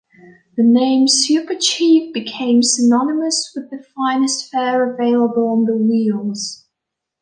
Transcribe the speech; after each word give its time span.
The 0.57 0.63
name 0.63 1.07
"Super 1.07 1.53
Chief" 1.53 2.11
became 2.11 2.63
synonymous 2.63 3.53
with 3.55 3.69
the 3.69 3.83
finest 3.95 4.49
fare 4.49 4.91
available 4.95 5.49
on 5.49 5.67
wheels. 5.87 6.65